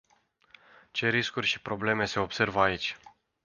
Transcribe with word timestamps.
Ce 0.91 1.07
riscuri 1.09 1.45
și 1.45 1.61
probleme 1.61 2.05
se 2.05 2.19
observă 2.19 2.61
aici? 2.61 2.97